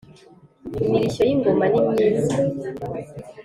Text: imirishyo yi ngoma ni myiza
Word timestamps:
imirishyo 0.83 1.21
yi 1.27 1.33
ngoma 1.39 1.65
ni 1.71 1.81
myiza 1.89 2.35